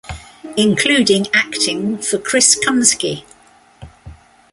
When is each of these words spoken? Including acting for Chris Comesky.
Including 0.57 1.27
acting 1.31 1.99
for 1.99 2.17
Chris 2.17 2.57
Comesky. 2.65 3.23